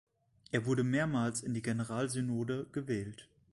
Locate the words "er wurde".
0.51-0.81